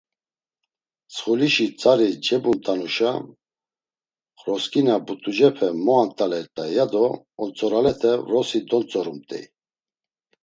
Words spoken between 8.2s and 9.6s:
vrosi dontzorumt̆ey.